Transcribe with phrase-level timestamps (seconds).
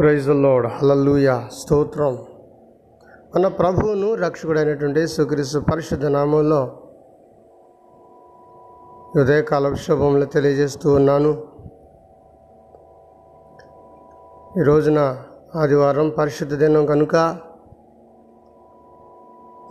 [0.00, 2.14] Praise load హలలుయ స్తోత్రం
[3.34, 6.60] మన ప్రభువును రక్షకుడైనటువంటి సుక్రీస్తు పరిశుద్ధ నామంలో
[9.20, 11.32] ఉదయకాల శుభములు తెలియజేస్తూ ఉన్నాను.
[14.60, 15.00] ఈ రోజున
[15.62, 17.16] ఆదివారం పరిశుద్ధ దినం కనుక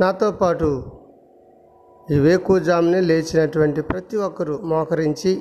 [0.01, 0.69] నాతో పాటు
[2.11, 5.33] ఈ వేకుజామునే లేచినటువంటి ప్రతి ఒక్కరూ మోకరించి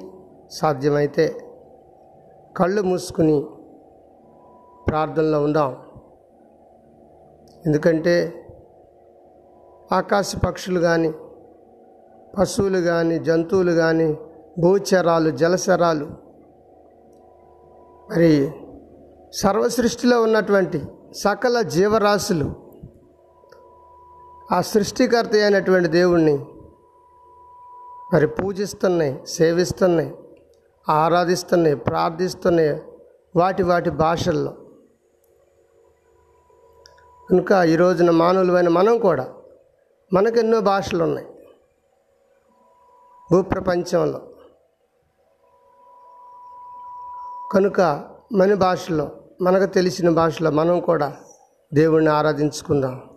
[0.61, 1.29] సాధ్యమైతే
[2.57, 3.39] కళ్ళు మూసుకుని
[4.89, 5.71] ప్రార్థనలో ఉందాం
[7.67, 8.15] ఎందుకంటే
[9.93, 11.11] ఆకాశ పక్షులు కానీ
[12.39, 14.09] పశువులు కానీ జంతువులు కానీ
[14.59, 16.07] భూచరాలు జలచరాలు
[18.11, 18.31] మరి
[19.33, 20.79] సర్వసృష్టిలో ఉన్నటువంటి
[21.17, 22.49] సకల జీవరాశులు
[24.53, 26.37] ఆ సృష్టికర్త అయినటువంటి దేవుణ్ణి
[28.13, 30.11] మరి పూజిస్తున్నాయి సేవిస్తున్నాయి
[30.87, 32.75] ఆరాధిస్తున్నాయి ప్రార్థిస్తున్నాయి
[33.37, 34.53] వాటి వాటి భాషల్లో.
[37.31, 39.35] కనుక ఈ రోజున మానవులమైన మనం కూడా
[40.13, 41.27] మనకెన్నో భాషలు ఉన్నాయి.
[43.33, 44.21] భూప్రపంచంలో.
[47.53, 47.81] కనుక
[48.33, 49.11] మన భాషలో
[49.43, 51.17] మనకు తెలిసిన భాషలో మనం కూడా
[51.75, 53.11] దేవుణ్ణి ఆరాధించుకుందాం.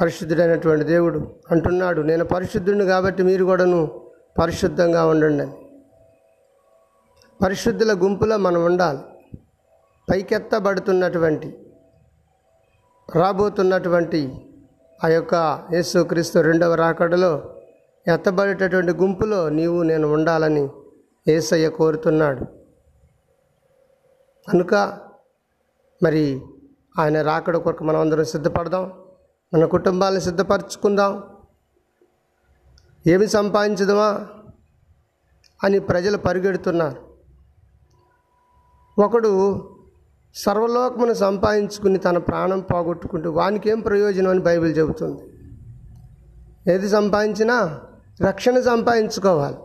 [0.00, 4.10] పరిశుద్ధుడైనటువంటి దేవుడు అంటున్నాడు నేను పరిశుద్ధుడిని కాబట్టి మీరు కూడాను
[4.40, 5.46] పరిశుద్ధంగా ఉండండి
[7.44, 8.98] పరిశుద్ధుల గుంపులో మనం ఉండాలి.
[10.10, 11.61] పైకెత్తబడుతున్నటువంటి
[13.16, 14.50] రాబోతున్నటువంటి
[15.04, 15.34] ఆ యొక్క
[15.72, 17.60] యేసుక్రీస్తు రెండవ రాకడలో
[18.12, 20.68] ఎత్తబడేటటువంటి గుంపులో నీవు నేను ఉండాలని
[21.28, 22.44] ఏసయ్య కోరుతున్నాడు.
[24.50, 24.74] కనుక
[26.02, 26.42] మరి
[26.98, 28.92] ఆయన రాకడ కొరకు మనం అందరం సిద్ధపడదాం
[29.54, 31.22] మన కుటుంబాలను సిద్ధపరచుకుందాం.
[33.06, 34.26] ఏమి సంపాదించదమా
[35.64, 37.12] అని ప్రజలు పరిగెడుతున్నారు.
[39.02, 39.71] ఒకడు
[40.34, 45.22] సర్వలోకమును సంపాదించుకుని తన ప్రాణం పోగొట్టుకుంటూ వానికి ఏం ప్రయోజనం అని బైబిల్ చెబుతుంది.
[46.74, 47.80] ఏది సంపాదించినా
[48.20, 49.56] రక్షణ సంపాదించుకోవాలి.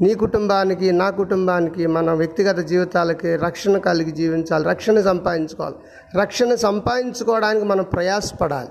[0.00, 5.76] నీ కుటుంబానికి నా కుటుంబానికి మన వ్యక్తిగత జీవితాలకి రక్షణ కలిగి జీవించాలి రక్షణ సంపాదించుకోవాలి.
[6.20, 8.70] రక్షణ సంపాదించుకోవడానికి మనం ప్రయాసపడాలి.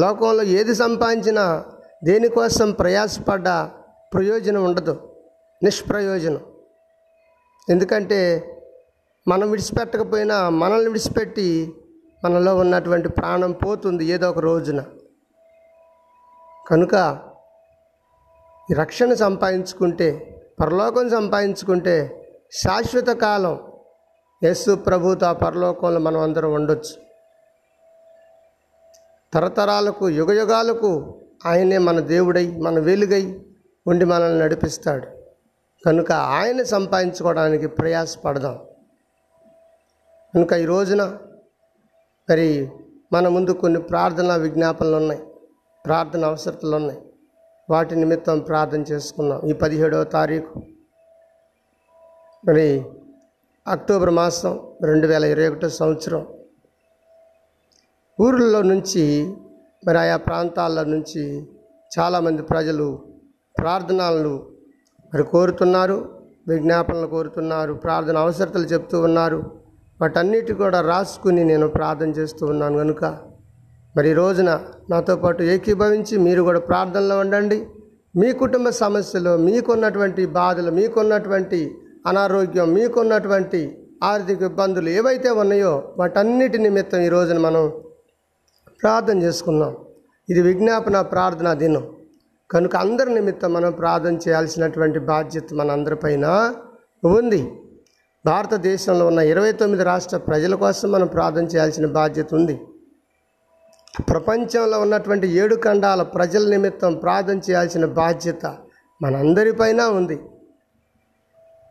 [0.00, 1.64] లోకంలో ఏది సంపాదించినా
[2.04, 3.70] దేనికోసం ప్రయాసపడ్డా
[4.14, 5.08] ప్రయోజనం ఉండదు.
[5.62, 6.40] నిష్ప్రయోజనం.
[7.70, 8.48] ఎందుకంటే
[9.28, 11.74] మనం విడిచిపెట్టకపోయినా మనల్ని విడిచిపెట్టి
[12.24, 14.84] మనలో ఉన్నటువంటి ప్రాణం పోతుంది ఏదో ఒక రోజున.
[16.68, 16.94] కనుక
[18.78, 23.60] రక్షణ సంపాదించుకుంటే పరలోకం సంపాదించుకుంటే శాశ్వత కాలం
[24.44, 27.02] యస్సు ప్రభుతో ఆ పరలోకంలో మనం అందరం ఉండొచ్చు.
[29.34, 33.40] తరతరాలకు యుగయుగాలకు ఆయనే మన దేవుడై మన వెలుగై
[33.86, 35.21] ఉండి మనల్ని నడిపిస్తాడు.
[35.86, 38.60] కనుక ఆయన సంపాదించుకోవడానికి ప్రయాసపడదాం.
[40.34, 41.18] కనుక ఈ రోజున
[42.30, 42.70] మరి
[43.12, 45.22] మన ముందు కొన్ని ప్రార్థన విజ్ఞాపనలు ఉన్నాయి.
[45.86, 47.02] ప్రార్థన అవసరతలు ఉన్నాయి.
[47.70, 50.62] వాటి నిమిత్తం ప్రార్థన చేసుకున్నాం ఈ పదిహేడవ తారీఖు
[52.46, 52.84] మరి
[53.66, 56.26] అక్టోబర్ మాసం రెండు వేల ఇరవై ఒకటో సంవత్సరం.
[58.20, 59.36] ఊర్లలో నుంచి
[59.86, 61.46] మరి ఆయా ప్రాంతాల నుంచి
[61.98, 63.04] చాలామంది ప్రజలు
[63.58, 64.51] ప్రార్థనలు
[65.12, 65.96] మరి కోరుతున్నారు
[66.48, 69.38] విజ్ఞాపనలు కోరుతున్నారు ప్రార్థన అవసరతలు చెప్తూ ఉన్నారు.
[70.00, 73.04] వాటన్నిటి కూడా రాసుకుని నేను ప్రార్థన చేస్తూ ఉన్నాను కనుక
[73.96, 74.50] మరి రోజున
[74.90, 77.58] నాతో పాటు ఏకీభవించి మీరు కూడా ప్రార్థనలో ఉండండి.
[78.16, 81.60] మీ కుటుంబ సమస్యలు మీకున్నటువంటి బాధలు మీకున్నటువంటి
[82.06, 83.60] అనారోగ్యం మీకున్నటువంటి
[84.02, 87.64] ఆర్థిక ఇబ్బందులు ఏవైతే ఉన్నాయో వాటన్నిటి నిమిత్తం ఈ రోజున మనం
[88.82, 89.72] ప్రార్థన చేసుకుందాం.
[90.28, 91.84] ఇది విజ్ఞాపన ప్రార్థన దినం.
[92.52, 96.54] కనుక అందరి నిమిత్తం మనం ప్రార్థన చేయాల్సినటువంటి బాధ్యత మనందరిపైన
[97.04, 97.52] ఉంది.
[98.26, 102.60] భారతదేశంలో ఉన్న ఇరవై తొమ్మిది రాష్ట్ర ప్రజల కోసం మనం ప్రార్థన చేయాల్సిన బాధ్యత ఉంది.
[104.10, 108.56] ప్రపంచంలో ఉన్నటువంటి ఏడు ఖండాల ప్రజల నిమిత్తం ప్రార్థన చేయాల్సిన బాధ్యత
[109.02, 110.20] మనందరిపైన ఉంది.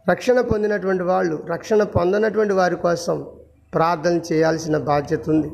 [0.10, 3.28] రక్షణ పొందినటువంటి వాళ్ళు రక్షణ పొందనటువంటి వారి కోసం
[3.74, 5.52] ప్రార్థన చేయాల్సిన బాధ్యత ఉంది.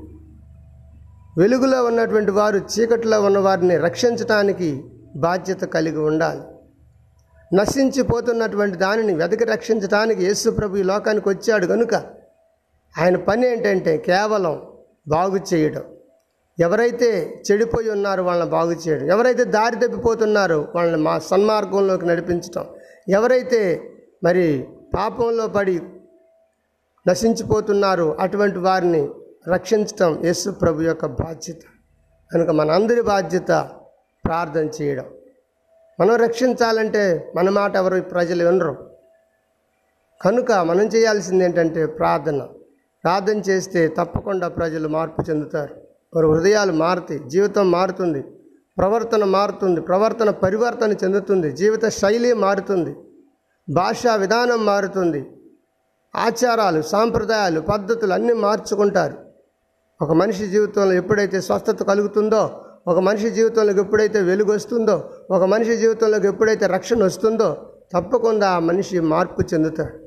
[1.37, 4.83] వెలుగులో ఉన్నటువంటి వారు చీకటిలో ఉన్న వారిని రక్షించటానికి
[5.15, 6.41] బాధ్యత కలిగి ఉండాలి.
[7.55, 11.95] నశించిపోతున్నటువంటి దానిని వెతకి రక్షించడానికి యేసుప్రభు ఈ లోకానికి వచ్చాడు కనుక
[12.99, 14.61] ఆయన పని ఏంటంటే కేవలం
[15.07, 15.83] బాగు చేయడం.
[16.59, 19.05] ఎవరైతే చెడిపోయి ఉన్నారో వాళ్ళని బాగు చేయడం.
[19.05, 22.65] ఎవరైతే దారి తప్పిపోతున్నారో వాళ్ళని మా సన్మార్గంలోకి నడిపించటం.
[23.09, 23.91] ఎవరైతే
[24.23, 24.67] మరి
[24.97, 25.81] పాపంలో పడి
[27.07, 29.09] నశించిపోతున్నారో అటువంటి వారిని
[29.53, 31.59] రక్షించటం యేసు ప్రభు యొక్క బాధ్యత.
[32.33, 33.69] కనుక మనందరి బాధ్యత
[34.27, 35.05] ప్రార్థన చేయడం.
[35.99, 37.03] మనం రక్షించాలంటే
[37.35, 38.73] మన మాట ఎవరు ప్రజలు వినరు.
[40.21, 42.41] కనుక మనం చేయాల్సింది ఏంటంటే ప్రార్థన.
[43.03, 45.75] ప్రార్థన చేస్తే తప్పకుండా ప్రజలు మార్పు చెందుతారు.
[46.15, 48.21] వారి హృదయాలు మారుతాయి జీవితం మారుతుంది
[48.77, 52.95] ప్రవర్తన మారుతుంది ప్రవర్తన పరివర్తన చెందుతుంది జీవిత శైలి మారుతుంది
[53.69, 55.21] భాషా విధానం మారుతుంది
[56.15, 59.17] ఆచారాలు సాంప్రదాయాలు పద్ధతులు అన్నీ మార్చుకుంటారు.
[60.01, 62.43] ఒక మనిషి జీవితంలో ఎప్పుడైతే స్వస్థత కలుగుతుందో
[62.87, 68.99] ఒక మనిషి జీవితంలోకి ఎప్పుడైతే వెలుగు వస్తుందో ఒక మనిషి జీవితంలోకి ఎప్పుడైతే రక్షణ వస్తుందో తప్పకుండా ఆ మనిషి
[68.99, 69.99] మార్పు చెందుతాడు.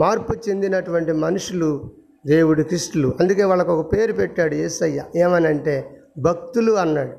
[0.00, 1.92] మార్పు చెందినటువంటి మనుషులు
[2.26, 3.14] దేవుడి క్రిస్తులు.
[3.20, 5.04] అందుకే వాళ్ళకు ఒక పేరు పెట్టాడు ఏసయ్య.
[5.16, 7.16] ఏమనంటే భక్తులు అన్నాడు.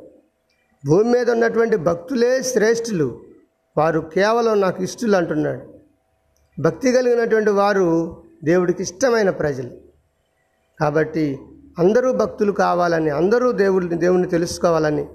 [0.85, 3.21] భూమి మీద ఉన్నటువంటి భక్తులే శ్రేష్ఠులు.
[3.77, 5.61] వారు కేవలం నాకు ఇష్టలు అంటున్నాడు.
[6.61, 9.69] భక్తి కలిగినటువంటి వారు దేవుడికి ఇష్టమైన ప్రజలు.
[10.79, 11.39] కాబట్టి
[11.79, 15.07] అందరూ భక్తులు కావాలని అందరూ దేవుడిని దేవుని తెలుసుకోవాలని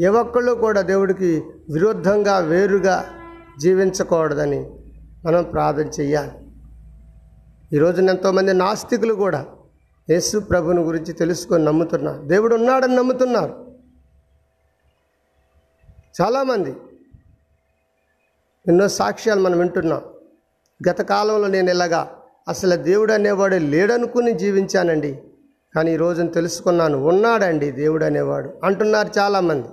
[0.00, 3.04] ఏ ఒక్కళ్ళు కూడా దేవుడికి విరుద్ధంగా వేరుగా
[3.58, 4.70] జీవించకూడదని
[5.24, 6.30] మనం ప్రార్థన చెయ్యాలి.
[7.72, 7.78] ఈ
[8.08, 9.46] ఎంతోమంది నాస్తికులు కూడా
[10.10, 12.22] యేసు ప్రభుని గురించి తెలుసుకొని నమ్ముతున్నారు.
[12.22, 13.76] దేవుడు ఉన్నాడని నమ్ముతున్నారు.
[16.22, 16.70] చాలామంది
[18.68, 20.02] ఎన్నో సాక్ష్యాలు మనం వింటున్నాం.
[20.90, 22.10] గత కాలంలో నేను ఇలాగా
[22.48, 25.22] అసలు దేవుడు అనేవాడు లేడనుకుని జీవించానండి.
[25.78, 28.52] కానీ ఈ రోజున తెలుసుకున్నాను ఉన్నాడండి దేవుడు అనేవాడు.
[28.64, 29.68] అంటున్నారు చాలామంది.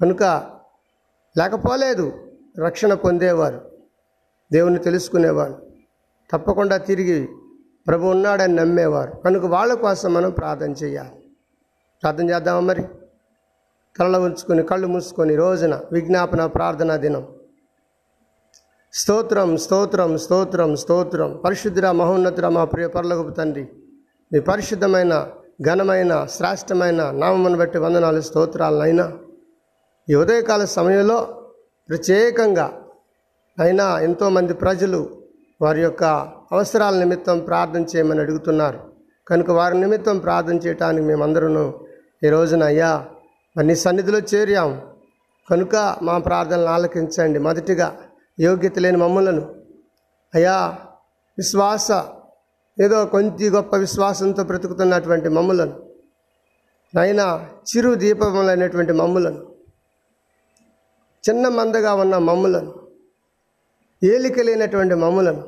[0.00, 0.22] కనుక
[1.38, 2.12] లేకపోలేదు
[2.58, 3.70] రక్షణ పొందేవారు
[4.52, 5.66] దేవుని తెలుసుకునేవారు.
[6.32, 7.28] తప్పకుండా తిరిగి
[7.86, 9.10] ప్రభు ఉన్నాడని నమ్మేవారు.
[9.10, 11.10] కనుక వాళ్ళ కోసం మనం ప్రార్థన చేయాలి.
[12.02, 12.82] ప్రార్థన చేద్దామా మరి?
[13.98, 17.28] కళ్ళ ఉంచుకొని కళ్ళు మూసుకొని రోజున విజ్ఞాపన ప్రార్థనా దినం.
[18.92, 21.40] స్తోత్రం స్తోత్రం స్తోత్రం స్తోత్రం.
[21.44, 23.68] పరిశుద్ధుర మహోన్నతుర మా ప్రియ పర్లకు తండ్రి.
[24.32, 25.26] మీ పరిశుద్ధమైన
[25.62, 29.18] ఘనమైన శ్రేష్టమైన నామమును బట్టి వందనాలు స్తోత్రాలనైనా
[30.10, 31.44] ఈ ఉదయకాల సమయంలో
[31.88, 32.82] ప్రత్యేకంగా
[33.60, 35.22] అయినా ఎంతోమంది ప్రజలు
[35.62, 36.04] వారి యొక్క
[36.52, 38.80] అవసరాల నిమిత్తం ప్రార్థన చేయమని అడుగుతున్నారు.
[39.28, 41.80] కనుక వారి నిమిత్తం ప్రార్థన చేయటానికి మేమందరూ
[42.24, 43.06] ఈ రోజున అయ్యా
[43.56, 44.80] మరి నీ సన్నిధిలో చేరాం.
[45.50, 47.38] కనుక మా ప్రార్థనలు ఆలకించండి.
[47.38, 47.96] మొదటిగా
[48.40, 49.54] యోగ్యత లేని మమ్మలను
[50.34, 50.78] అయ్యా
[51.38, 51.92] విశ్వాస
[52.80, 55.82] ఏదో కొంచెం గొప్ప విశ్వాసంతో బ్రతుకుతున్నటువంటి మమ్ములను.
[56.94, 59.46] నైనా చిరు దీపములైనటువంటి మమ్ములను.
[61.30, 62.74] చిన్న మందగా ఉన్న మమ్ములను.
[64.04, 65.42] ఏలిక లేనటువంటి మమ్ములను.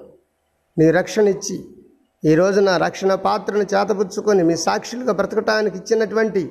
[0.78, 1.64] మీ రక్షణ ఇచ్చి
[2.24, 6.50] ఈ రోజున రక్షణ పాత్రను చేతపుచ్చుకొని మీ సాక్షులుగా బ్రతకటానికి ఇచ్చినటువంటి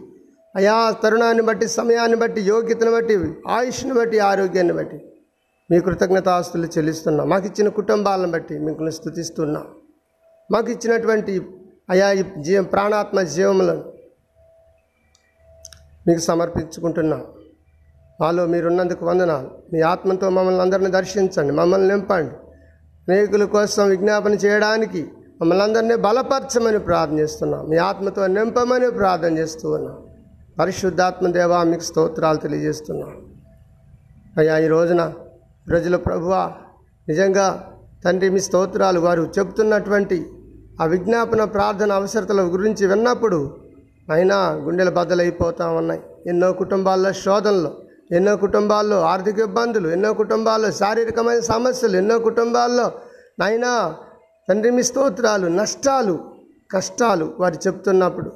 [0.56, 3.16] అయా తరుణాన్ని బట్టి సమయాన్ని బట్టి యోగ్యతను బట్టి
[3.48, 5.02] ఆయుష్ని బట్టి ఆరోగ్యాన్ని బట్టి
[5.72, 7.30] మీ కృతజ్ఞతాస్తులు చెల్లిస్తున్నాం.
[7.30, 9.66] మాకు ఇచ్చిన కుటుంబాలను బట్టి మీకు స్థుతిస్తున్నాం
[10.52, 11.48] మాకు ఇచ్చినటువంటి
[11.90, 13.84] అయా ఈ జీవ ప్రాణాత్మ జీవములను
[16.08, 17.26] మీకు సమర్పించుకుంటున్నాం.
[18.22, 19.52] మాలో మీరున్నందుకు వందనాలు.
[19.74, 22.34] మీ ఆత్మతో మమ్మల్ని అందరిని దర్శించండి మమ్మల్ని నింపండి.
[23.12, 25.08] అనేకుల కోసం విజ్ఞాపన చేయడానికి
[25.42, 27.70] మమ్మల్ని అందరినీ బలపరచమని ప్రార్థన చేస్తున్నాం.
[27.70, 30.06] మీ ఆత్మతో నింపమని ప్రార్థన చేస్తూ ఉన్నాం.
[30.60, 33.26] పరిశుద్ధాత్మ దేవా మీకు స్తోత్రాలు తెలియజేస్తున్నాం.
[34.38, 35.14] అయ్యా ఈ రోజున
[35.68, 36.54] ప్రజల ప్రభువ
[37.10, 37.74] నిజంగా
[38.06, 40.26] తండ్రి మీ స్తోత్రాలు వారు చెబుతున్నటువంటి
[40.82, 43.40] ఆ విజ్ఞాపన ప్రార్థన అవసరతల గురించి విన్నప్పుడు
[44.12, 47.72] అయినా గుండెలు బద్దలైపోతా ఉన్నాయి ఎన్నో కుటుంబాల్లో శోధనలు
[48.12, 52.92] ఎన్నో కుటుంబాల్లో ఆర్థిక ఇబ్బందులు ఎన్నో కుటుంబాల్లో శారీరకమైన సమస్యలు ఎన్నో కుటుంబాల్లో
[53.40, 53.72] నైనా
[54.48, 56.16] తండ్రి మీ స్తోత్రాలు నష్టాలు
[56.72, 58.32] కష్టాలు వారు చెప్తున్నప్పుడు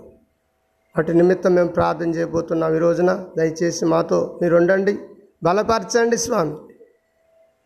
[0.95, 3.12] వాటి నిమిత్తం మేము ప్రార్థన చేయబోతున్నాం ఈ రోజున.
[3.38, 5.00] దయచేసి మాతో మీరు ఉండండి
[5.43, 6.55] బలపరచండి స్వామి.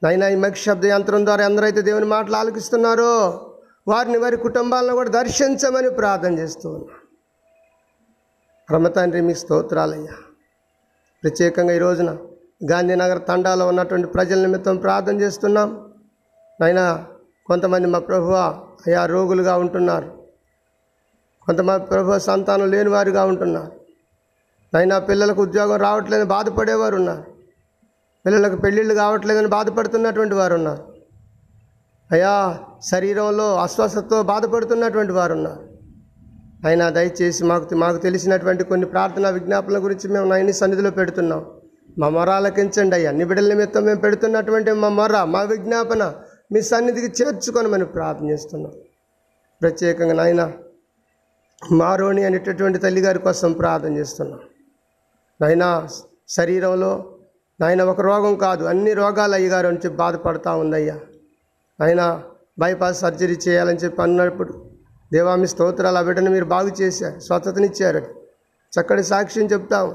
[0.03, 3.12] నైనా ఈ మక్ష శబ్ద యంత్రం ద్వారా ఎందరైతే దేవుని మాటలు ఆలకిస్తున్నారో
[3.88, 6.96] వారిని వారి కుటుంబాలను కూడా దర్శించమని ప్రార్థన చేస్తూ ఉన్నాం.
[8.72, 10.15] రమ తండ్రి మీకు స్తోత్రాలయ్యా.
[11.24, 12.17] ప్రత్యేకంగా ఈ రోజున
[12.72, 15.88] గాంధీనగర్ తండాలో ఉన్నటువంటి ప్రజల నిమిత్తం ప్రార్థన చేస్తున్నాం.
[16.62, 17.06] నైనా
[17.46, 18.32] కొంతమంది మా ప్రభు
[18.88, 20.10] అయా రోగులుగా ఉంటున్నారు.
[21.46, 23.72] కొంతమంది ప్రభు సంతానం లేని వారుగా ఉంటున్నారు.
[24.74, 27.24] నైనా పిల్లలకు ఉద్యోగం రావట్లేదని బాధపడేవారు ఉన్నారు
[28.25, 30.97] పిల్లలకు పెళ్ళిళ్ళు కావట్లేదని బాధపడుతున్నటువంటి వారు ఉన్నారు
[32.12, 32.60] అయా
[32.92, 35.64] శరీరంలో అస్వస్థతతో బాధపడుతున్నటువంటి వారు ఉన్నారు
[36.68, 41.46] అయినా దయచేసి మాకు మాకు తెలిసినటువంటి కొన్ని ప్రార్థనా విజ్ఞాపనల గురించి మేము నాయన సన్నిధిలో పెడుతున్నాం.
[42.00, 43.10] మా మొరాలకించండి అయ్యా.
[43.10, 46.14] అన్ని బిడ్డల నిమిత్తం మేము పెడుతున్నటువంటి మా మొర మా విజ్ఞాపన
[46.52, 48.74] మీ సన్నిధికి చేర్చుకొని మనం ప్రార్థన చేస్తున్నాం.
[49.62, 50.52] ప్రత్యేకంగా నాయన
[51.72, 54.40] మారోణి అనేటటువంటి తల్లిగారి కోసం ప్రార్థన చేస్తున్నాం.
[55.42, 55.88] నాయనా
[56.28, 57.12] శరీరంలో
[57.62, 61.00] నాయన ఒక రోగం కాదు అన్ని రోగాలు అయ్యగారు నుంచి బాధపడతా ఉందయ్యా.
[61.79, 62.01] ఆయన
[62.62, 64.53] బైపాస్ సర్జరీ చేయాలని చెప్పి అన్నప్పుడు
[65.12, 68.01] దేవామి స్తోత్రాలు ఆ బిడ్డను మీరు బాగు చేశారు స్వచ్ఛతనిచ్చారు
[68.74, 69.86] చక్కటి సాక్ష్యం చెప్తాం.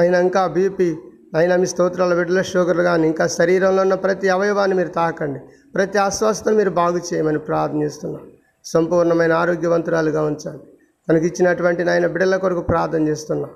[0.00, 0.88] ఆయన ఇంకా బీపీ
[1.36, 5.40] ఆయన మీ స్తోత్రాల బిడ్డల షుగర్ కానీ ఇంకా శరీరంలో ఉన్న ప్రతి అవయవాన్ని మీరు తాకండి.
[5.74, 8.24] ప్రతి అస్వస్థను మీరు బాగు చేయమని ప్రార్థనిస్తున్నాం
[8.64, 10.60] సంపూర్ణమైన ఆరోగ్యవంతురాలుగా ఉంచాలి
[11.08, 13.50] తనకి ఇచ్చినటువంటి నాయన బిడ్డల కొరకు ప్రార్థన చేస్తున్నాం.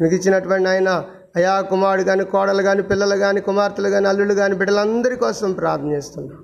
[0.00, 0.90] తనకి ఇచ్చినటువంటి ఆయన
[1.38, 6.38] అయా కుమారుడు కానీ కోడలు కానీ పిల్లలు కానీ కుమార్తెలు కానీ అల్లుళ్ళు కానీ బిడ్డలందరి కోసం ప్రార్థన చేస్తున్నాం.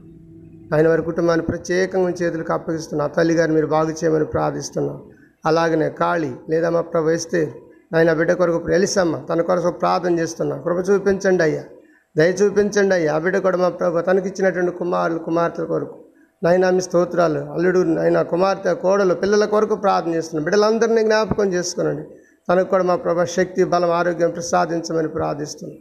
[0.75, 3.07] ఆయన వారి కుటుంబాన్ని ప్రత్యేకంగా చేతులకు అప్పగిస్తున్నా.
[3.07, 5.05] తల్లి గారిని మీరు బాగు చేయమని ప్రార్థిస్తున్నాం.
[5.47, 7.55] అలాగనే కాళీ లేదా మా ప్రభు వేస్తే
[7.97, 10.57] ఆయన బిడ్డ కొరకు ఎలిసమ్మ తన కొరకు ప్రార్థన చేస్తున్నా.
[10.57, 11.65] కృప చూపించండి అయ్యా.
[12.17, 13.15] దయ చూపించండి అయ్యా.
[13.15, 15.99] ఆ బిడ్డ కూడా మా ప్రభు తనకిచ్చినటువంటి కుమారులు కుమార్తెల కొరకు.
[16.45, 20.45] నాయన మీ స్తోత్రాలు అల్లుడు నాయన కుమార్తె కోడలు పిల్లల కొరకు ప్రార్థన చేస్తున్నాం.
[20.45, 22.03] బిడ్డలందరినీ జ్ఞాపకం చేసుకునండి.
[22.49, 25.79] తనకు కూడా మా ప్రభా శక్తి బలం ఆరోగ్యం ప్రసాదించమని ప్రార్థిస్తున్నాం.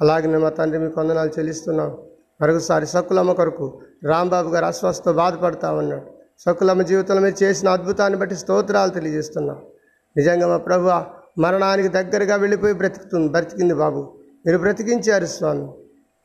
[0.00, 1.96] అలాగనే మా తండ్రి మీకు వందనాలు చెల్లిస్తున్నాం.
[2.40, 3.66] మరొకసారి సకులమ్మ కొరకు
[4.10, 6.06] రాంబాబు గారు అస్వస్థ బాధపడతా ఉన్నాడు.
[6.44, 9.58] సకులమ్మ జీవితంలో మీరు చేసిన అద్భుతాన్ని బట్టి స్తోత్రాలు తెలియజేస్తున్నాం.
[10.16, 10.88] నిజంగా మా ప్రభు
[11.38, 14.00] మరణానికి దగ్గరగా వెళ్ళిపోయి బ్రతుకుతుంది బ్రతికింది బాబు.
[14.46, 15.66] మీరు బ్రతికించారు స్వామి.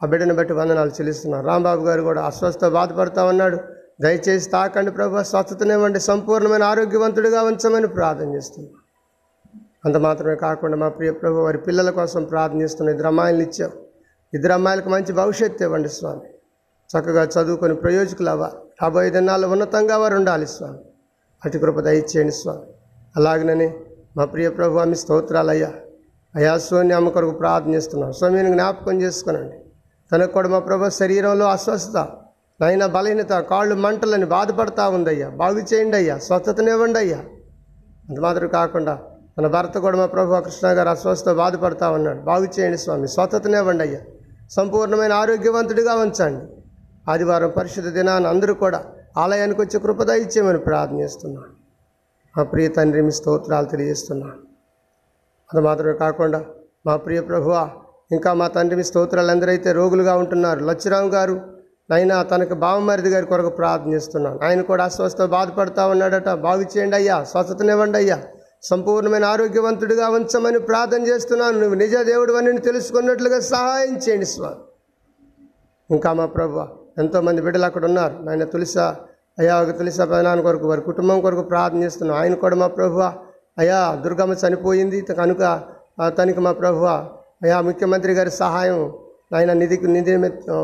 [0.01, 1.41] ఆ బిడ్డను బట్టి వందనాలు చెల్లిస్తున్నాం.
[1.45, 3.57] రాంబాబు గారు కూడా అస్వస్థ బాధపడతా ఉన్నాడు.
[4.03, 8.69] దయచేసి తాకండి ప్రభు స్వస్థతనివ్వండి సంపూర్ణమైన ఆరోగ్యవంతుడిగా ఉంచమని ప్రార్థన చేస్తుంది
[9.85, 13.71] అంత మాత్రమే కాకుండా మా ప్రియ ప్రభు వారి పిల్లల కోసం ప్రార్థన చేస్తున్న ఇద్దరు అమ్మాయిలు ఇచ్చాం
[14.35, 16.21] ఇద్దరు అమ్మాయిలకు మంచి భవిష్యత్తు ఇవ్వండి స్వామి.
[16.89, 18.51] చక్కగా చదువుకొని ప్రయోజకులు అవ్వ
[18.81, 20.77] రాబోయే దినాల్లో ఉన్నతంగా వారు ఉండాలి స్వామి.
[21.45, 22.61] అటు కృప దయచేయండి స్వామి.
[23.15, 23.73] అలాగనని
[24.17, 25.71] మా ప్రియ ప్రభు ఆమె స్తోత్రాలయ్యా.
[26.35, 29.57] అయా సోని అమ్మ కొరకు ప్రార్థన స్వామిని జ్ఞాపకం చేసుకునండి.
[30.11, 32.07] తనకు కూడా మా ప్రభు శరీరంలో అస్వస్థత
[32.61, 35.29] నయన బలహీనత కాళ్ళు మంటలని బాధపడతా ఉందయ్యా.
[35.29, 36.17] బాగు చేయండి అయ్యా.
[36.17, 37.17] స్వస్థతనివ్వండి అయ్యా.
[38.09, 38.99] అంత మాత్రం కాకుండా
[39.37, 42.21] మన భర్త కూడా మా ప్రభు కృష్ణ గారు అస్వస్థ బాధపడతా ఉన్నాడు.
[42.21, 43.07] బాగు చేయండి స్వామి.
[43.07, 44.01] స్వస్థతనివ్వండి అయ్యా.
[44.51, 46.45] సంపూర్ణమైన ఆరోగ్యవంతుడిగా ఉంచండి.
[47.11, 48.83] ఆదివారం పరిశుద్ధ దినాన్ని అందరూ కూడా
[49.17, 51.37] ఆలయానికి వచ్చి కృపద ఇచ్చేయమని ప్రార్థన
[52.37, 54.33] మా ప్రియ తండ్రి మీ స్తోత్రాలు తెలియజేస్తున్నాను.
[55.53, 56.45] అది మాత్రమే కాకుండా
[56.87, 57.69] మా ప్రియ ప్రభువ
[58.11, 60.59] ఇంకా మా తండ్రి మీ స్తోత్రాలు ఎందరైతే రోగులుగా ఉంటున్నారు.
[60.59, 61.41] లచ్చిరావు గారు
[61.89, 66.29] నైనా తనకు బావమరిది గారి కొరకు ప్రార్థిస్తున్నాను ఆయన కూడా అస్వస్థ బాధపడతా ఉన్నాడట.
[66.29, 68.23] బాగు చేయండి అయ్యా స్వస్థతనివ్వండి అయ్యా.
[68.69, 71.59] సంపూర్ణమైన ఆరోగ్యవంతుడిగా ఉంచమని ప్రార్థన చేస్తున్నాను.
[71.59, 74.61] నువ్వు నిజ దేవుడు అని తెలుసుకున్నట్లుగా సహాయం చేయండి స్వామి.
[75.95, 76.63] ఇంకా మా ప్రభు
[77.01, 78.15] ఎంతోమంది బిడ్డలు అక్కడ ఉన్నారు.
[78.29, 78.85] ఆయన తులసా
[79.39, 82.17] అయ్యా ఒక తులసా ప్రధాన కొరకు వారి కుటుంబం కొరకు ప్రార్థన చేస్తున్నాం.
[82.21, 82.99] ఆయన కూడా మా ప్రభు
[83.61, 85.01] అయ్యా దుర్గమ్మ చనిపోయింది.
[85.01, 85.43] కనుక
[86.17, 88.81] తనకి మా ప్రభు అయ్యా ముఖ్యమంత్రి గారి సహాయం
[89.35, 90.61] ఆయన నిధికి నిధి నిమిత్తం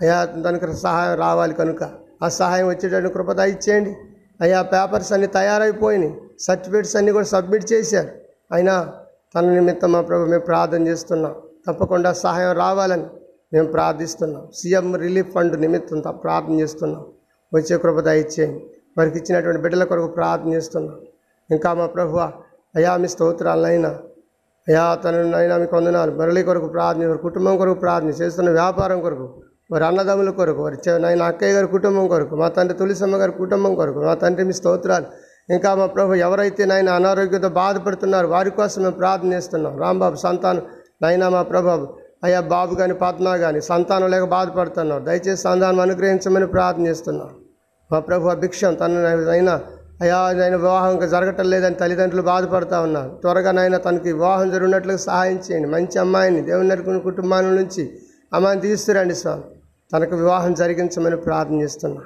[0.00, 1.82] అయ్యా తనకు సహాయం రావాలి కనుక.
[2.22, 3.92] ఆ సహాయం వచ్చేటట్టు కృపద ఇచ్చేయండి
[4.40, 6.14] అయ్యా పేపర్స్ అన్నీ తయారైపోయినాయి.
[6.40, 8.08] సర్టిఫికేట్స్ అన్నీ కూడా సబ్మిట్ చేశారు.
[8.52, 8.92] అయినా
[9.34, 11.34] తన నిమిత్తం మా ప్రభు మేము ప్రార్థన చేస్తున్నాం.
[11.66, 13.04] తప్పకుండా సహాయం రావాలని
[13.52, 14.48] మేము ప్రార్థిస్తున్నాం.
[14.54, 17.06] సీఎం రిలీఫ్ ఫండ్ నిమిత్తం త- ప్రార్థన చేస్తున్నాం.
[17.54, 18.66] వచ్చే కృప దయచేయండి.
[18.98, 21.00] వారికి ఇచ్చినటువంటి బిడ్డల కొరకు ప్రార్థన చేస్తున్నాం.
[21.50, 23.88] ఇంకా మా ప్రభు అయా మీ స్తోత్రాలైనా
[24.68, 26.10] అయా తనైనా మీకు వందనాలు.
[26.10, 29.42] మరళి కొరకు ప్రార్థన వారి కుటుంబం కొరకు ప్రార్థన చేస్తున్న వ్యాపారం కొరకు
[29.72, 34.04] వారి అన్నదమ్ముల కొరకు వారి నాయన అక్కయ్య గారి కుటుంబం కొరకు మా తండ్రి తులసమ్మ గారి కుటుంబం కొరకు
[34.04, 35.06] మా తండ్రి మీ స్తోత్రాలు.
[35.48, 40.62] ఇంకా మా ప్రభు ఎవరైతే నాయన అనారోగ్యంతో బాధపడుతున్నారు వారి కోసం మేము ప్రార్థనిస్తున్నాం రాంబాబు సంతానం.
[41.02, 41.70] నైనా మా ప్రభు
[42.24, 45.04] అయ్యా బాబు కానీ పద్మ కానీ సంతానం లేక బాధపడుతున్నాం.
[45.04, 47.30] దయచేసి సంతానం అనుగ్రహించమని ప్రార్థనిస్తున్నాం
[47.92, 49.04] మా ప్రభు భిక్షం తన
[49.36, 49.60] అయినా
[50.02, 53.10] అయ్యా ఆయన వివాహం ఇంకా జరగటం లేదని తల్లిదండ్రులు బాధపడతా ఉన్నారు.
[53.22, 55.68] త్వరగా నాయన తనకి వివాహం జరిగినట్లుగా సహాయం చేయండి.
[55.68, 57.84] మంచి అమ్మాయిని దేవుని నరుకుని కుటుంబాల నుంచి
[58.34, 59.42] అమ్మాయిని తీసుకురండి స్వామి.
[59.92, 62.02] తనకు వివాహం జరిగించమని ప్రార్థన చేస్తున్నా.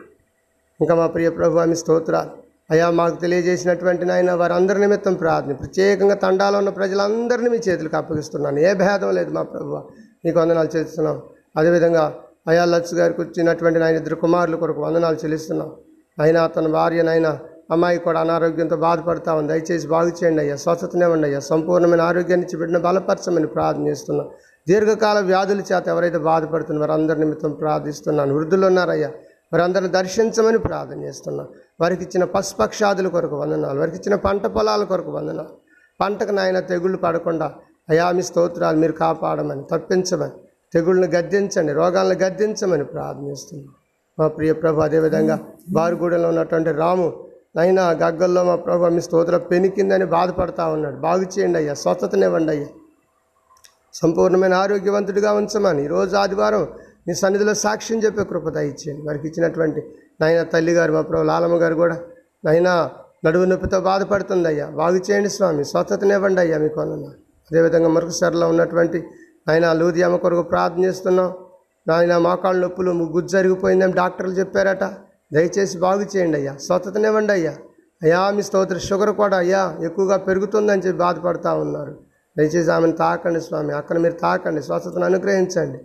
[0.80, 2.41] ఇంకా మా ప్రియ ప్రభు ఆమె స్తోత్రాలు.
[2.72, 5.52] అయా మాకు తెలియజేసినటువంటి నాయన వారందరి నిమిత్తం ప్రార్థన.
[5.52, 8.58] ప్రత్యేకంగా తండాలో ఉన్న ప్రజలందరినీ మీ చేతులకు అప్పగిస్తున్నాను.
[8.68, 9.80] ఏ భేదం లేదు మా ప్రభు
[10.24, 11.16] నీకు వందనాలు చేస్తున్నాం
[11.58, 12.04] అదేవిధంగా
[12.50, 15.70] అయా లచ్ గారికి వచ్చినటువంటి నాయన ఇద్దరు కుమారుల కొరకు వందనాలు చెల్లిస్తున్నాం.
[16.18, 17.32] అయినా తన భార్యనైనా
[17.74, 19.48] అమ్మాయి కూడా అనారోగ్యంతో బాధపడతా ఉంది.
[19.52, 21.40] దయచేసి బాగు చేయండి అయ్యా స్వస్థతనివ్వండి అయ్యా.
[21.50, 24.26] సంపూర్ణమైన ఆరోగ్యాన్ని ఇచ్చి బిడ్డను బలపరచమని ప్రార్థన చేస్తున్నాం.
[24.66, 28.32] దీర్ఘకాల వ్యాధుల చేత ఎవరైతే బాధపడుతున్నారో వారందరి నిమిత్తం ప్రార్థిస్తున్నాను.
[28.38, 29.10] వృద్ధులు ఉన్నారయ్యా
[29.52, 31.50] వారందరిని దర్శించమని ప్రార్థన చేస్తున్నాను
[31.82, 35.52] వారికి ఇచ్చిన పశుపక్షాదుల కొరకు వందనాలు వారికి ఇచ్చిన పంట పొలాల కొరకు వందనాలు.
[36.00, 37.46] పంటకు నాయన తెగుళ్ళు పడకుండా
[37.90, 40.34] అయా మీ స్తోత్రాలు మీరు కాపాడమని తప్పించమని
[40.74, 43.72] తెగుళ్ళని గద్దించండి రోగాలను గద్దించమని ప్రార్థిస్తున్నాం
[44.20, 45.36] మా ప్రియ ప్రభు అదేవిధంగా
[45.68, 47.08] బారుగూడెంలో ఉన్నటువంటి రాము
[47.56, 50.96] నైనా గగ్గల్లో మా ప్రభు మీ స్తోత్ర పెనికిందని బాధపడతా ఉన్నాడు.
[50.96, 52.68] బాగు చేయండి అయ్యా స్వస్థతనివ్వండి అయ్యా.
[53.94, 56.62] సంపూర్ణమైన ఆరోగ్యవంతుడిగా ఉంచమని ఈరోజు ఆదివారం
[57.08, 59.02] నీ సన్నిధిలో సాక్ష్యం చెప్పే కృప ఇచ్చేయండి.
[59.06, 59.80] వారికి ఇచ్చినటువంటి
[60.20, 61.98] నాయన తల్లి గారు మా ప్రభు లాలమ్మ గారు కూడా
[62.44, 62.90] నాయనా
[63.24, 67.06] నడువు నొప్పితో బాధపడుతుంది అయ్యా బాగు చేయండి స్వామి స్వస్థతనివ్వండి అయ్యా మీకు అన్న
[67.50, 69.04] అదేవిధంగా మరొకసారిలో ఉన్నటువంటి
[69.48, 71.32] ఆయన లూదియామ కొరకు ప్రార్థన చేస్తున్నాం.
[71.88, 74.84] నాయన మోకాళ్ళ నొప్పులు గుజ్జు జరిగిపోయిందని డాక్టర్లు చెప్పారట.
[75.32, 77.54] దయచేసి బాగు చేయండి అయ్యా స్వస్థతనివ్వండి అయ్యా.
[78.02, 81.98] అయ్యా మీ స్తోత్ర షుగర్ కూడా అయ్యా ఎక్కువగా పెరుగుతుందని చెప్పి బాధపడతా ఉన్నారు.
[82.38, 85.78] దయచేసి ఆమెను తాకండి స్వామి అక్కడ మీరు తాకండి స్వస్థతను అనుగ్రహించండి.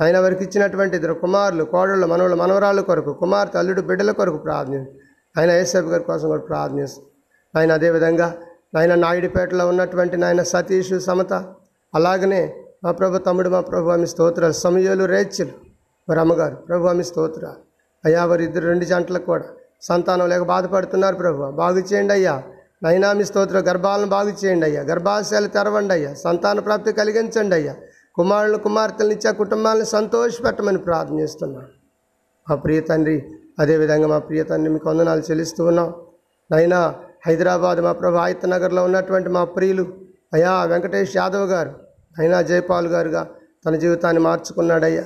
[0.00, 4.84] ఆయన వారికి ఇచ్చినటువంటి ఇద్దరు కుమారులు కోడళ్ళు మనవళ్ళు మనవరాళ్ళ కొరకు కుమార్తె అల్లుడు బిడ్డల కొరకు ప్రార్థన.
[5.38, 6.86] ఆయన ఏసేపు గారి కోసం కూడా ప్రార్థన
[7.56, 8.34] ఆయన అదేవిధంగా
[8.74, 11.32] నాయన నాయుడుపేటలో ఉన్నటువంటి నాయన సతీష్ సమత
[11.94, 15.52] అలాగనే మా ప్రభు తమ్ముడు మా ప్రభు ఆమె స్తోత్రాలు సమయాలు రేచలు
[16.08, 17.46] మరి అమ్మగారు ప్రభు ఆమె స్తోత్ర
[18.04, 19.44] అయ్యా వారి ఇద్దరు రెండు జంటలకు కూడా
[19.82, 21.50] సంతానం లేక బాధపడుతున్నారు ప్రభు.
[21.50, 22.42] బాగు చేయండి అయ్యా.
[22.82, 24.82] నైనామి స్తోత్ర గర్భాలను బాగు చేయండి అయ్యా.
[24.82, 26.14] గర్భాశయాలు తెరవండి అయ్యా.
[26.14, 27.74] సంతాన ప్రాప్తి కలిగించండి అయ్యా.
[28.16, 31.70] కుమారులు కుమార్తెలను ఇచ్చే కుటుంబాలను సంతోషపెట్టమని ప్రార్థన చేస్తున్నాను
[32.46, 33.16] మా ప్రియ తండ్రి
[33.60, 35.88] అదేవిధంగా మా ప్రియ తండ్రి మీకు వందనాలు చెల్లిస్తూ ఉన్నాం.
[36.50, 36.78] నైనా
[37.26, 39.84] హైదరాబాద్ మా ప్రభు ఆయుత నగర్లో ఉన్నటువంటి మా ప్రియులు
[40.34, 41.72] అయ్యా వెంకటేష్ యాదవ్ గారు
[42.18, 43.22] అయినా జైపాల్ గారుగా
[43.66, 45.04] తన జీవితాన్ని మార్చుకున్నాడయ్యా.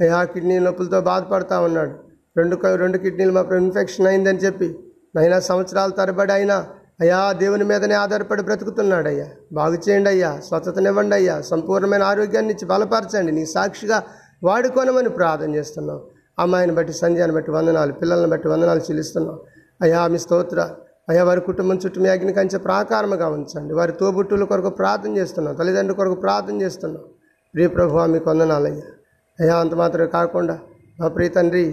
[0.00, 1.94] అయ్యా కిడ్నీ నొప్పులతో బాధపడతా ఉన్నాడు.
[2.36, 4.68] రెండు రెండు కిడ్నీలు మా ఇన్ఫెక్షన్ అయిందని చెప్పి
[5.16, 6.56] నైనా సంవత్సరాల తరబడి అయినా
[7.02, 9.26] అయ్యా దేవుని మీదనే ఆధారపడి బ్రతుకుతున్నాడయ్యా.
[9.52, 13.32] బాగు చేయండి అయ్యా స్వచ్ఛతనివ్వండి అయ్యా సంపూర్ణమైన ఆరోగ్యాన్ని ఇచ్చి బలపరచండి.
[13.32, 14.02] నీ సాక్షిగా
[14.44, 16.00] వాడుకోనమని ప్రార్థన చేస్తున్నాం.
[16.38, 19.38] అమ్మాయిని బట్టి సంధ్యాన్ని బట్టి వందనాలు పిల్లల్ని బట్టి వందనాలు చెల్లిస్తున్నాం.
[19.82, 20.60] అయ్యా మీ స్తోత్ర.
[21.08, 23.74] అయ్యా వారి కుటుంబం చుట్టూ మీ అగ్ని కంచె ప్రాకారముగా ఉంచండి.
[23.74, 25.54] వారి తోబుట్టుల కొరకు ప్రార్థన చేస్తున్నాం.
[25.54, 27.02] తల్లిదండ్రుల కొరకు ప్రార్థన చేస్తున్నాం.
[27.54, 28.86] ప్రియ ప్రభు మీకు వందనాలయ్యా.
[29.40, 30.58] అయ్యా అంత మాత్రమే కాకుండా
[31.00, 31.64] మా ప్రియ తండ్రి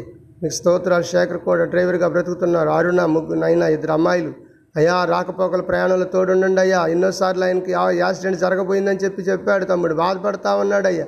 [0.44, 2.70] మీకు స్తోత్రాలు శేఖర్ కూడా డ్రైవర్గా బ్రతుకుతున్నారు.
[2.70, 4.49] అరుణ ముగ్గురు నైనా ఇద్దరు అమ్మాయిలు.
[4.78, 6.88] అయ్యా రాకపోకల ప్రయాణంలో తోడుండండి అయ్యా.
[6.88, 9.94] ఎన్నోసార్లు ఆయనకి ఆ యాక్సిడెంట్ జరగబోయిందని చెప్పి చెప్పాడు తమ్ముడు.
[9.94, 11.06] బాధపడతా ఉన్నాడు అయ్యా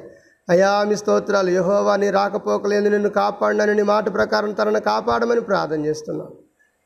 [0.49, 1.49] అయ్యా మీ స్తోత్రాలు.
[1.49, 6.31] యహోవా నీ రాకపోకలేదు నిన్ను కాపాడినని నీ మాట ప్రకారం తనను కాపాడమని ప్రార్థన చేస్తున్నాను.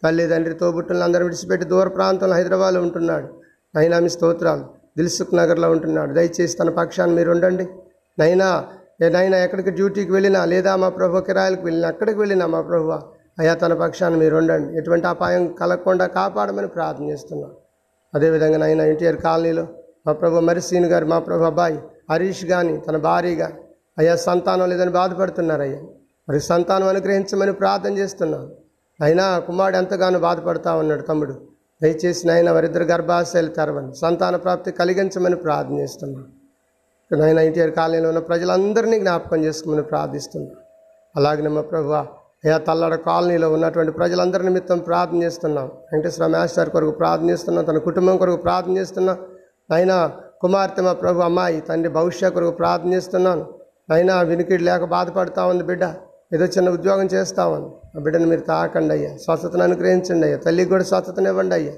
[0.03, 3.27] తల్లిదండ్రి తోబుట్టులను అందరూ విడిచిపెట్టి దూర ప్రాంతంలో హైదరాబాద్లో ఉంటున్నాడు.
[3.75, 4.65] నైనా మీ స్తోత్రాలు.
[4.97, 6.13] దిల్సుఖ్ నగర్లో ఉంటున్నాడు.
[6.13, 7.67] దయచేసి తన పక్షాన్ని మీరు ఉండండి.
[8.19, 8.67] నైనా
[9.03, 13.01] ఏ నైనా ఎక్కడికి డ్యూటీకి వెళ్ళినా లేదా మా ప్రభు కిరాయిలకు వెళ్ళినా అక్కడికి వెళ్ళినా మా ప్రభువా
[13.37, 14.69] అయ్యా తన పక్షాన్ని మీరు ఉండండి.
[14.79, 17.55] ఎటువంటి అపాయం కలగకుండా కాపాడమని ప్రార్థన చేస్తున్నాను
[18.13, 19.65] అదేవిధంగా నైనా ఎన్టీఆర్ కాలనీలో
[20.07, 21.77] మా ప్రభు మరిసీన్ గారు మా ప్రభు అబ్బాయి
[22.11, 23.59] హరీష్ కానీ తన భార్య కానీ
[23.97, 25.81] అయ్యా సంతానం లేదని బాధపడుతున్నారు అయ్యా
[26.27, 28.47] మరి సంతానం అనుగ్రహించమని ప్రార్థన చేస్తున్నాను
[28.99, 31.35] అయినా కుమారుడు ఎంతగానో బాధపడతా ఉన్నాడు తమ్ముడు.
[31.81, 36.27] దయచేసి నాయన వారిద్దరు గర్భాశయాలు తెరవని సంతాన ప్రాప్తి కలిగించమని ప్రార్థన చేస్తున్నాను
[37.11, 40.61] నాయన ఎన్టీఆర్ కాలనీలో ఉన్న ప్రజలందరినీ జ్ఞాపకం చేసుకోమని ప్రార్థిస్తున్నాను
[41.15, 41.91] అలాగే మా ప్రభు
[42.45, 45.67] అయ్యా తల్లడ కాలనీలో ఉన్నటువంటి ప్రజలందరి నిమిత్తం ప్రార్థన చేస్తున్నాం.
[45.91, 49.17] వెంకటేశ్వర మాస్టర్ కొరకు ప్రార్థన చేస్తున్నాం తన కుటుంబం కొరకు ప్రార్థన చేస్తున్నాం
[49.73, 53.45] అయినా కుమార్తె మా ప్రభు అమ్మాయి తండ్రి భవిష్య కొరకు ప్రార్థన చేస్తున్నాను.
[53.93, 55.83] అయినా వినికిడి లేక బాధపడతా ఉంది బిడ్డ
[56.33, 57.69] ఏదో చిన్న ఉద్యోగం చేస్తా ఉంది.
[57.97, 61.73] ఆ బిడ్డను మీరు తాకండి అయ్యా స్వస్థతను అనుగ్రహించండి అయ్యా తల్లికి కూడా స్వస్థతను ఇవ్వండి అయ్యా.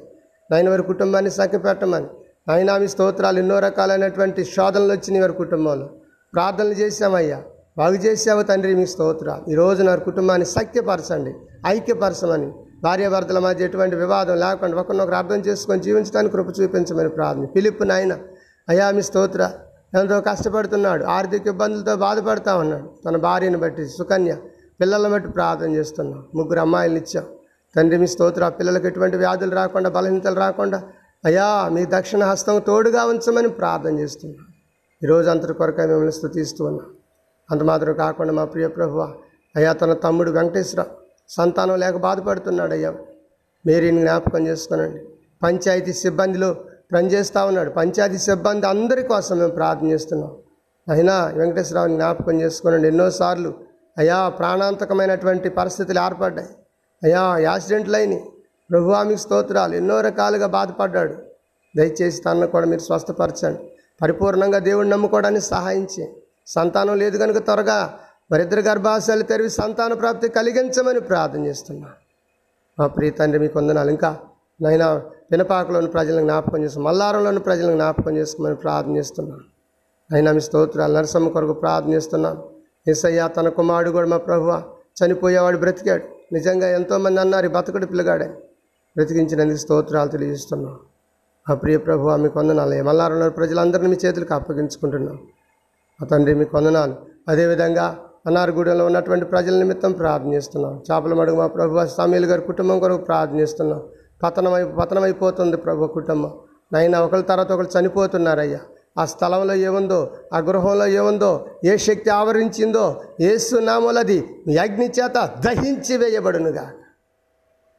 [0.52, 2.10] నాయన వారి కుటుంబాన్ని సఖ్యపెట్టమని
[2.48, 5.88] నాయన మీ స్తోత్రాలు ఎన్నో రకాలైనటువంటి శోధనలు వచ్చినాయి వారి కుటుంబంలో.
[6.34, 7.40] ప్రార్థనలు చేశామయ్యా.
[7.78, 9.44] బాగు చేసావు తండ్రి మీ స్తోత్రాలు.
[9.52, 11.34] ఈ నా కుటుంబాన్ని సఖ్యపరచండి
[11.68, 12.52] ఐక్యపరచమని.
[12.84, 17.46] భార్యాభర్తల మధ్య ఎటువంటి వివాదం లేకుండా ఒకరినొకరు అర్థం చేసుకొని జీవించడానికి కృప చూపించమని ప్రార్థన.
[17.46, 18.18] పిలుపు నాయన
[18.70, 19.50] అయ్యా మీ స్తోత్ర.
[20.00, 22.90] ఎంతో కష్టపడుతున్నాడు ఆర్థిక ఇబ్బందులతో బాధపడతా ఉన్నాడు.
[23.06, 24.36] తన భార్యను బట్టి సుకన్య
[24.80, 26.26] పిల్లలను బట్టి ప్రార్థన చేస్తున్నాం.
[26.36, 27.24] ముగ్గురు అమ్మాయిలు ఇచ్చాం.
[27.76, 28.50] తండ్రి మీ స్తోత్ర.
[28.50, 30.84] పిల్లలకు ఎటువంటి వ్యాధులు రాకుండా బలహీనతలు రాకుండా
[31.26, 34.46] అయ్యా మీ దక్షిణ హస్తం తోడుగా ఉంచమని ప్రార్థన చేస్తున్నాం.
[35.04, 36.88] ఈరోజు అంతటి కొరకై మిమ్మల్ని స్థుతిస్తూ ఉన్నాం.
[37.52, 39.14] అంత మాత్రం కాకుండా మా ప్రియ ప్రభువ
[39.56, 40.86] అయ్యా తన తమ్ముడు వెంకటేశ్వర
[41.30, 42.94] సంతానం లేక బాధపడుతున్నాడు అయ్యా
[43.66, 45.06] మేరీని జ్ఞాపకం చేస్తానండి
[45.44, 46.56] పంచాయతీ సిబ్బందిలో
[46.94, 47.70] పనిచేస్తూ ఉన్నాడు.
[47.70, 50.36] పంచాయతీ సిబ్బంది అందరి కోసం మేము ప్రార్థన చేస్తున్నాం.
[50.92, 52.88] అయినా వెంకటేశ్వరరావుని జ్ఞాపకం చేసుకోనండి.
[52.88, 53.54] ఎన్నోసార్లు
[53.98, 56.50] అయ్యా ప్రాణాంతకమైనటువంటి పరిస్థితులు ఏర్పడ్డాయి.
[57.04, 58.24] అయ్యా యాక్సిడెంట్లు అయినాయి.
[58.72, 59.76] ప్రభువామికి స్తోత్రాలు.
[59.76, 61.16] ఎన్నో రకాలుగా బాధపడ్డాడు.
[61.78, 63.72] దయచేసి తనను కూడా మీరు స్వస్థపరచండి.
[64.02, 66.24] పరిపూర్ణంగా దేవుడిని నమ్ముకోవడానికి సహాయం చేయండి.
[66.48, 67.80] సంతానం లేదు కనుక త్వరగా
[68.32, 71.90] మరిద్దరు గర్భాశయాలు తెరివి సంతాన ప్రాప్తి కలిగించమని ప్రార్థన చేస్తున్నా.
[72.80, 73.90] మా ప్రియ తండ్రి మీకు వందనాలు.
[73.90, 74.10] ఇంకా
[74.62, 74.88] నైనా
[75.32, 79.46] పినపాకలోని ప్రజలను జ్ఞాపకం చేస్తాం మల్లారంలోని ప్రజలను జ్ఞాపకం చేసుకోమని ప్రార్థన చేస్తున్నాను
[80.10, 82.44] అయినా మీ స్తోత్రాలు నరసమ్మ కొరకు ప్రార్థన చేస్తున్నాను
[82.92, 84.52] ఏసయ్య తన కుమారుడు కూడా మా ప్రభువ
[85.00, 86.06] చనిపోయేవాడు బ్రతికాడు.
[86.34, 88.36] నిజంగా ఎంతోమంది అన్నారు ఈ బతకుడు పిల్లగాడని
[88.96, 90.76] బ్రతికించినందుకు స్తోత్రాలు తెలియజేస్తున్నాం.
[91.50, 92.84] ఆ ప్రియ ప్రభు మీకు వందనాలు.
[92.84, 95.18] మల్లారంలోని ప్రజలందరినీ మీ చేతులకు అప్పగించుకుంటున్నాం.
[96.02, 96.96] ఆ తండ్రి మీకు వందనాలు.
[97.30, 97.86] అదేవిధంగా
[98.28, 103.82] అన్నారగూడెంలో ఉన్నటువంటి ప్రజల నిమిత్తం ప్రార్థిస్తున్నాం చేపల మడుగు మా ప్రభు సమీల్ గారి కుటుంబం కొరకు ప్రార్థిస్తున్నాం
[104.24, 106.32] పతనమై పతనమైపోతుంది ప్రభు కుటుంబం.
[106.74, 108.60] నైనా ఒకరి తర్వాత ఒకరు చనిపోతున్నారయ్యా.
[109.02, 110.00] ఆ స్థలంలో ఏముందో
[110.34, 111.32] ఆ గృహంలో ఏముందో
[111.66, 112.86] ఏ శక్తి ఆవరించిందో
[113.32, 114.20] ఏసు నామలది
[114.64, 116.66] అగ్ని చేత దహించి వేయబడునుగా.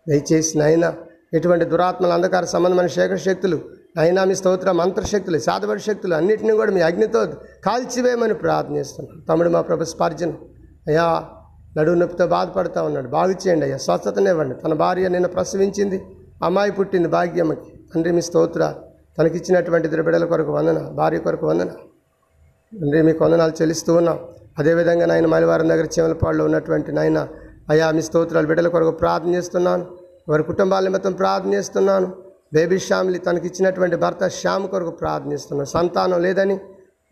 [0.06, 0.90] దయచేసి నాయనా
[1.32, 3.58] ఇటువంటి దురాత్మల అంధకార సంబంధమైన శేఖర శక్తులు
[4.00, 7.20] అయినా మీ స్తోత్ర మంత్రశక్తులు సాధబడి శక్తులు అన్నింటినీ కూడా మీ అగ్నితో
[7.66, 9.22] కాల్చివేయమని ప్రార్థన చేస్తున్నాం.
[9.28, 10.32] తమ్ముడు మా ప్రభు స్పార్జన్.
[10.88, 11.06] అయ్యా
[11.78, 13.08] నడువు నొప్పితో బాధపడుతూ ఉన్నాడు.
[13.08, 15.98] బాగు చేయండి అయ్యా స్వస్థతనివ్వండి తన భార్య నిన్న ప్రసవించింది.
[16.46, 17.70] అమ్మాయి పుట్టింది భాగ్యమ్మకి.
[17.94, 18.74] తండ్రి మీ స్తోత్ర
[19.18, 21.70] తనకిచ్చినటువంటి ఇద్దరు బిడ్డల కొరకు వందన భార్య కొరకు వందన.
[22.80, 24.18] తండ్రి మీకు వందనాలు చెల్లిస్తూ ఉన్నాం.
[24.58, 27.28] అదేవిధంగా నాయన మలివారం దగ్గర చీమలపాడులో ఉన్నటువంటి నాయన
[27.70, 29.84] అయ్యా మీ స్తోత్రాలు బిడ్డల కొరకు ప్రార్థన చేస్తున్నాను.
[30.28, 32.16] వారి కుటుంబాల నిమిత్తం ప్రార్థిస్తున్నాను
[32.54, 36.60] బేబీ శ్యామ్లి తనకి ఇచ్చినటువంటి భర్త శ్యామ్ కొరకు ప్రార్థిస్తున్నాను సంతానం లేదని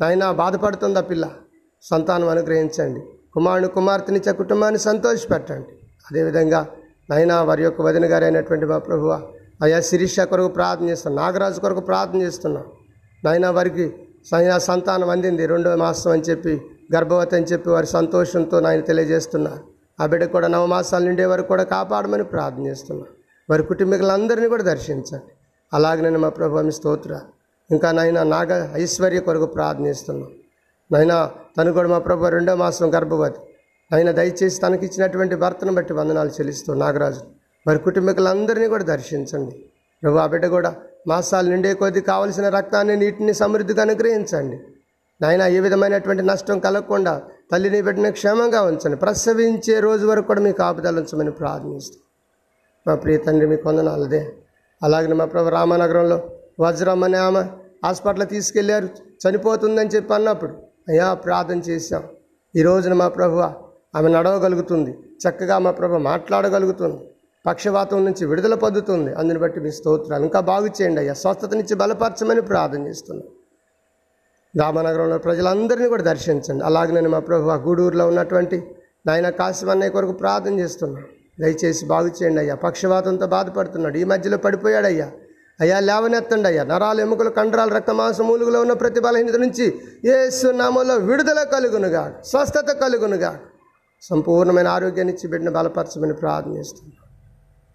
[0.01, 1.31] నాయన బాధపడుతుందా పిల్ల?
[1.83, 3.01] సంతానం అనుగ్రహించండి.
[3.35, 5.69] కుమారుని కుమార్తెనిచ్చే కుటుంబాన్ని సంతోషపెట్టండి.
[6.11, 6.67] అదేవిధంగా
[7.11, 9.23] నైనా వారి యొక్క వదిన గారైనటువంటి అయినటువంటి మా ప్రభువ
[9.63, 12.67] అయా శిరీష కొరకు ప్రార్థన చేస్తున్నాను నాగరాజు కొరకు ప్రార్థన చేస్తున్నాను
[13.25, 13.95] నైనా వారికి
[14.31, 15.47] స- సంతానం అందింది.
[15.47, 16.61] రెండో మాసం అని చెప్పి
[16.97, 19.76] గర్భవతి అని చెప్పి వారి సంతోషంతో నాయన తెలియజేస్తున్నారు.
[19.99, 23.13] ఆ బిడ్డ కూడా నవమాసాలు నిండే వరకు కూడా కాపాడమని ప్రార్థన చేస్తున్నాను
[23.51, 25.33] వారి కుటుంబీకులందరినీ కూడా దర్శించండి.
[25.73, 27.13] అలాగే నేను మా ప్రభు మీ స్తోత్ర.
[27.71, 30.31] ఇంకా నాయన నాగ ఐశ్వర్య కొరకు ప్రార్థనిస్తున్నాం
[30.93, 31.15] నాయన
[31.57, 33.41] తను కూడా మా ప్రభు రెండో మాసం గర్భవతి.
[33.91, 37.23] ఆయన దయచేసి తనకి ఇచ్చినటువంటి భర్తను బట్టి వందనాలు చెల్లిస్తూ నాగరాజు.
[37.67, 39.55] వారి కుటుంబీకులందరినీ కూడా దర్శించండి.
[40.03, 40.71] ప్రభు ఆ బిడ్డ కూడా
[41.09, 44.59] మాసాలు నిండే కొద్దీ కావలసిన రక్తాన్ని నీటిని సమృద్ధిగా అనుగ్రహించండి.
[45.21, 48.97] నాయన ఏ విధమైనటువంటి నష్టం కలగకుండా తల్లిని పెట్టిన క్షేమంగా ఉంచండి.
[48.97, 52.03] ప్రసవించే రోజు వరకు కూడా మీకు ఆపుదలు ఉంచమని ప్రార్థనిస్తాం
[52.87, 54.23] మా ప్రియ తండ్రి మీకు వందనాలదే
[54.83, 56.19] అలాగే మా ప్రభు రామనగరంలో
[56.61, 57.43] వజ్రం అనే ఆమె
[57.85, 58.89] హాస్పిటల్ తీసుకెళ్ళారు.
[59.23, 60.53] చనిపోతుందని చెప్పి అన్నప్పుడు
[60.89, 62.03] అయ్యా ప్రార్థన చేశాం.
[62.55, 63.37] ఈ రోజున మా ప్రభు
[63.97, 64.93] ఆమె నడవగలుగుతుంది.
[65.23, 66.99] చక్కగా మా ప్రభు మాట్లాడగలుగుతుంది.
[67.47, 69.15] పక్షవాతం నుంచి విడుదల పొందుతుంది.
[69.15, 71.15] అందుని బట్టి మీ స్తోత్రాలు ఇంకా బాగు చేయండి అయ్యా.
[71.15, 73.29] స్వస్థతనిచ్చి బలపరచమని ప్రార్థన చేస్తున్నాం.
[74.61, 76.65] రామనగరంలో ప్రజలందరినీ కూడా దర్శించండి.
[76.65, 78.57] అలాగే నేను మా ప్రభు ఆ గూడూరులో ఉన్నటువంటి
[79.07, 81.07] నాయన కాశీమన్నయ్య కొరకు ప్రార్థన చేస్తున్నాను
[81.41, 82.55] దయచేసి బాగు చేయండి అయ్యా.
[82.55, 83.97] పక్షవాతంతో బాధపడుతున్నాడు.
[83.99, 85.09] ఈ మధ్యలో పడిపోయాడు అయ్యా
[85.61, 86.65] అయ్యా లేవనెత్తండి అయ్యా.
[86.65, 89.67] నరాలు ఎముకలు కండరాలు రక్తమాంస మూలుగులో ఉన్న ప్రతి బలహీనత నుంచి
[90.15, 93.33] ఏసు నామంలో విడుదల కలుగునుగా స్వస్థత కలుగునుగా
[94.03, 97.03] సంపూర్ణమైన ఆరోగ్యాన్ని ఇచ్చి బిడ్డను బలపరచమని ప్రార్థన చేస్తున్నాను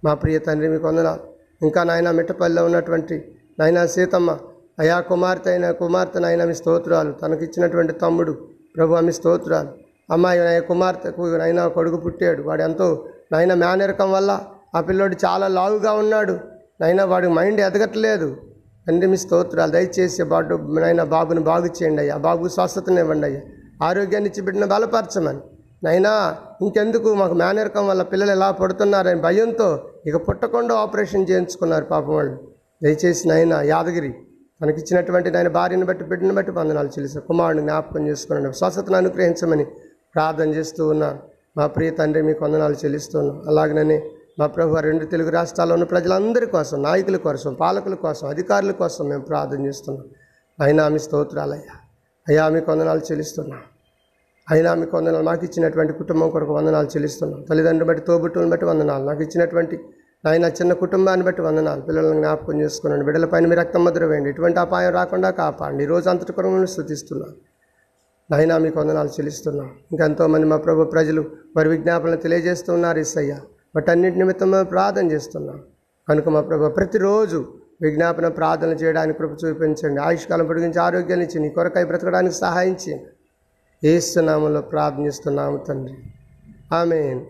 [0.03, 1.23] మా ప్రియ తండ్రి మీకు వందనాలు.
[1.63, 3.15] ఇంకా నాయన మిట్టపల్లిలో ఉన్నటువంటి
[3.59, 4.31] నాయన సీతమ్మ
[4.79, 7.11] అయా కుమార్తె అయిన కుమార్తె నాయన మీ స్తోత్రాలు.
[7.11, 8.37] తనకిచ్చినటువంటి తమ్ముడు
[8.77, 9.69] ప్రభు ఆమె స్తోత్రాలు.
[10.11, 12.41] అమ్మాయి నాయ కుమార్తెకు నాయన కొడుకు పుట్టాడు.
[12.41, 14.39] వాడు ఎంతో నాయన మేనరకం వల్ల
[14.75, 16.39] ఆ పిల్లోడు చాలా లావుగా ఉన్నాడు.
[16.81, 18.37] నైనా వాడి మైండ్ ఎదగట్లేదు.
[18.87, 22.17] తండ్రి మీ స్తోత్రాలు దయచేసి బాడు నాయన బాబుని బాగు చేయండి అయ్యా.
[22.17, 23.41] బాబు స్వస్థతనివ్వండి అయ్యా.
[23.83, 25.39] ఆరోగ్యాన్ని ఇచ్చి బిడ్డను బలపరచమని.
[25.83, 27.13] నైనా ఇంకెందుకు?
[27.13, 32.37] మాకు మేనరకం వల్ల పిల్లలు ఎలా పడుతున్నారని భయంతో ఇక పుట్టకుండా ఆపరేషన్ చేయించుకున్నారు పాపం వాళ్ళు.
[32.83, 34.13] దయచేసి నైనా యాదగిరి
[34.61, 39.65] మనకిచ్చినటువంటి నాయన భార్యను బట్టి బిడ్డను బట్టి వందనాలు చెల్లిస్తాను కుమారుడు జ్ఞాపకం చేసుకున్నాను స్వస్థతను అనుగ్రహించమని
[40.15, 41.19] ప్రార్థన చేస్తూ ఉన్నాను
[41.57, 43.97] మా ప్రియ తండ్రి మీకు వందనాలు చెల్లిస్తున్నాను అలాగనే
[44.39, 49.21] మా ప్రభు రెండు తెలుగు రాష్ట్రాల్లో ఉన్న ప్రజలందరి కోసం నాయకుల కోసం పాలకుల కోసం అధికారుల కోసం మేము
[49.21, 50.05] ప్రార్థన చేస్తున్నాం.
[50.61, 51.75] అయినా మీ స్తోత్రాలయ్యా.
[52.27, 53.61] అయ్యా మీకు వందనాలు చెల్లిస్తున్నాం.
[54.51, 57.41] అయినా మీకు వందనాలు మాకు ఇచ్చినటువంటి కుటుంబం కొరకు వందనాలు చెల్లిస్తున్నాం.
[57.49, 59.03] తల్లిదండ్రులు బట్టి తోబుట్టులను బట్టి వందనాలు.
[59.05, 59.77] నాకు ఇచ్చినటువంటి
[60.25, 61.81] నాయన చిన్న కుటుంబాన్ని బట్టి వందనాలు.
[61.81, 65.83] పిల్లలను జ్ఞాపకం చేసుకున్నాను బిడ్డలపైన మీ రక్తం ముద్ర వేయండి ఎటువంటి అపాయం రాకుండా కాపాడండి.
[65.83, 67.33] ఈరోజు రోజు అంతటి కొరకు స్థుతిస్తున్నాను
[68.31, 69.71] నాయనా మీకు వందనాలు చెల్లిస్తున్నాం.
[69.91, 73.37] ఇంకెంతోమంది మా ప్రభు ప్రజలు వారి విజ్ఞాపనలు తెలియజేస్తున్నారు ఇసయ్య
[73.75, 75.59] బట్ నిమిత్తం మేము ప్రార్థన చేస్తున్నాం.
[76.09, 80.01] కనుక మా ప్రభు ప్రతిరోజు విజ్ఞాపన ప్రార్థన చేయడానికి కృప చూపించండి.
[80.01, 83.05] ఆయుష్కాలం పొడిగించి ఆరోగ్యాన్ని ఇచ్చి నీ కొరకై బ్రతకడానికి సహాయం చేయండి.
[84.61, 85.95] ప్రార్థనిస్తున్నాము తండ్రి.
[86.75, 87.25] ఆమె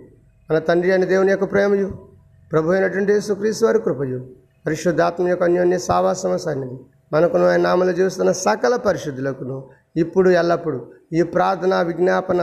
[0.51, 2.10] మన తండ్రి అని దేవుని యొక్క ప్రేమయు
[2.51, 4.19] ప్రభు అయినటువంటి యేసుక్రీస్తు వారి కృపయు
[4.65, 6.77] పరిశుద్ధాత్మ యొక్క అన్యోన్య సావాసమ సన్నిధి.
[7.13, 9.57] మనకును ఆయన నామలు చూస్తున్న సకల పరిశుద్ధులకును
[9.95, 10.79] ఇప్పుడు ఎల్లప్పుడు
[11.13, 12.41] ఈ ప్రార్థన విజ్ఞాపన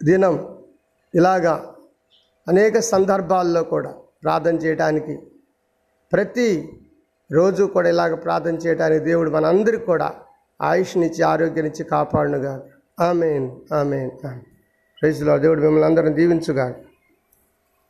[0.00, 0.36] దినం
[1.14, 1.54] ఇలాగా
[2.46, 3.90] అనేక సందర్భాల్లో కూడా
[4.22, 5.14] ప్రార్థన చేయడానికి
[6.12, 6.48] ప్రతి
[7.30, 10.08] రోజు కూడా ఇలాగ ప్రార్థన చేయడానికి దేవుడు మనందరికీ కూడా
[10.60, 12.54] ఆయుష్నిచ్చి ఆరోగ్యాన్నిచ్చి కాపాడునుగా
[13.00, 13.46] ఆమెన్
[13.80, 14.42] ఆమెన్ ఆమెన్.
[15.02, 16.66] ప్రైజ్లో దేవుడు మిమ్మల్ని అందరం దీవించుగా